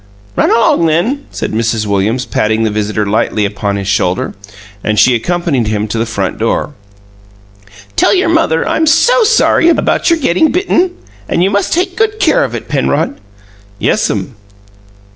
[0.35, 1.85] "Run along, then," said Mrs.
[1.85, 4.33] Williams, patting the visitor lightly upon his shoulder;
[4.83, 6.73] and she accompanied him to the front door.
[7.95, 10.95] "Tell your mother I'm so sorry about your getting bitten,
[11.29, 13.19] and you must take good care of it, Penrod."
[13.77, 14.35] "Yes'm."